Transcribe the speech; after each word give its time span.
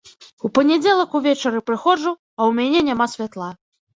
У 0.47 0.49
панядзелак 0.55 1.11
увечары 1.19 1.59
прыходжу, 1.67 2.13
а 2.39 2.45
ў 2.49 2.57
мяне 2.61 2.79
няма 2.91 3.09
святла. 3.15 3.49